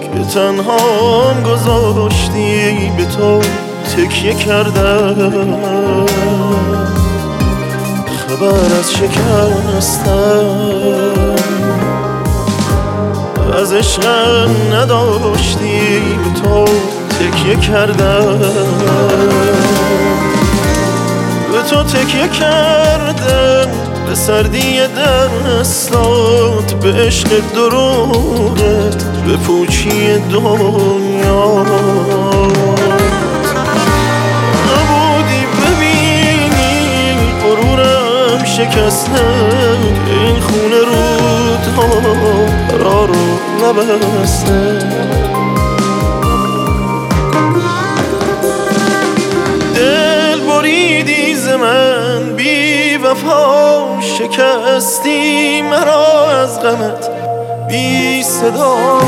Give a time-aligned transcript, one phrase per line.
[0.00, 3.40] که تنهام گذاشتی به تو
[3.96, 6.06] تکیه کردم.
[8.28, 10.44] خبر از شکستم
[13.62, 16.64] از عشقم نداشتی به تو
[17.18, 18.38] تکیه کردم.
[21.52, 23.87] به تو تکیه کردم.
[24.08, 31.64] به سردی دستات به عشق دروغت به پوچی دنیا.
[34.68, 39.20] نبودی ببینی غرورم شکسته
[40.10, 41.88] این خونه رودها
[42.78, 43.24] را رو
[43.62, 45.27] نبسته.
[53.24, 57.10] وفا شکستی مرا از غمت
[57.68, 59.00] بی صدا.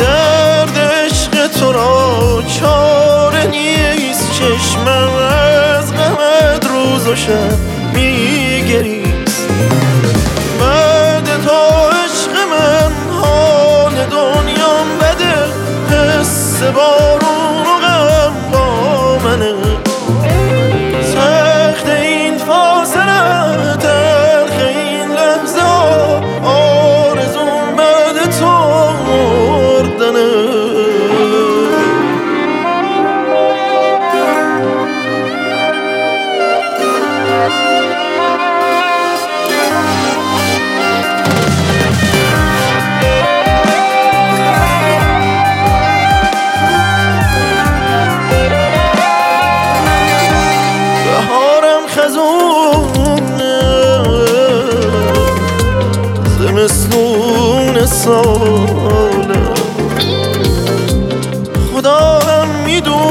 [0.00, 5.10] درد عشق تو را چاره نیست چشمم
[5.76, 7.58] از غمت روز و شب
[7.94, 9.03] میگریست
[56.66, 59.54] زمستون ساله
[61.74, 63.04] خدا هم می‌دونه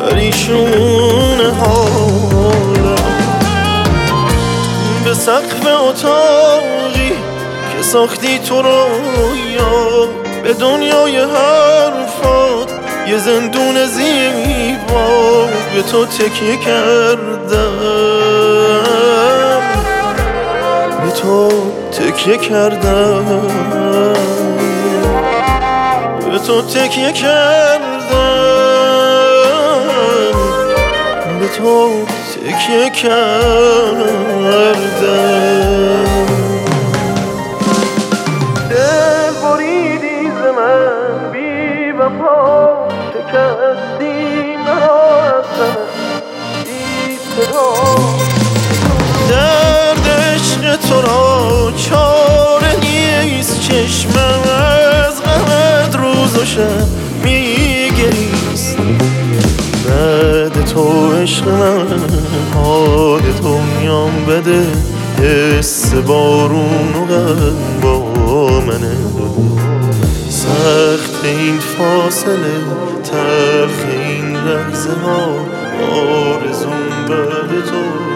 [0.00, 2.96] پریشون حالم
[5.04, 7.12] به سقف اتاقی
[7.76, 10.08] که ساختی تو رویا
[10.42, 12.72] به دنیای حرفات
[13.08, 18.35] یه زندون زیبا به تو تکیه کردم.
[21.26, 21.48] تو
[21.92, 23.24] تکیه کردم.
[26.30, 27.86] به تو تکیه کردم.
[31.40, 32.04] به تو
[32.34, 34.36] تکیه کردم.
[38.70, 43.95] دل بریدی ز من بی وفا شکستی
[56.46, 56.86] شب
[57.24, 58.76] میگریست.
[59.88, 62.00] بعد تو عشق من
[62.54, 64.62] حال دنیام بده.
[65.22, 67.34] حس بارون و
[67.82, 68.96] با منه
[70.28, 72.58] سخت این فاصله
[73.04, 75.26] تلخ این لحظه ها
[75.92, 78.06] آرزون بعد تو.